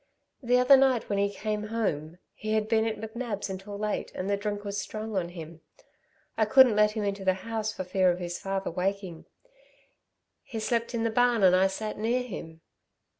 [0.41, 4.27] The other night when he came home he had been at McNab's until late and
[4.27, 5.61] the drink was strong on him
[6.35, 9.25] I couldn't let him into the house for fear of his father waking.
[10.41, 12.61] He slept in the barn and I sat near him